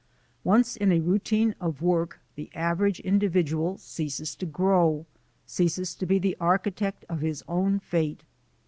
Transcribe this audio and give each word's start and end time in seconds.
Once 0.43 0.75
in 0.75 0.91
a 0.91 0.99
routine 0.99 1.53
of 1.61 1.79
work, 1.83 2.19
the 2.33 2.49
average 2.55 2.99
individual 3.01 3.77
ceases 3.77 4.35
to 4.35 4.47
grow— 4.47 5.05
ceases 5.45 5.93
to 5.93 6.07
be 6.07 6.17
the 6.17 6.35
architect 6.39 7.05
of 7.07 7.19
his 7.21 7.43
own 7.47 7.77
fate. 7.79 8.23